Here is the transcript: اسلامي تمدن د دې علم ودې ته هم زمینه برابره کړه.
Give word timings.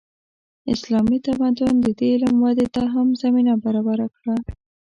اسلامي 0.73 1.17
تمدن 1.25 1.73
د 1.85 1.87
دې 1.99 2.07
علم 2.15 2.35
ودې 2.45 2.67
ته 2.75 2.83
هم 2.93 3.07
زمینه 3.21 3.53
برابره 3.63 4.07
کړه. 4.17 4.35